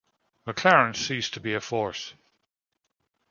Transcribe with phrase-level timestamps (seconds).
[0.47, 2.15] McLaren ceased to be a force.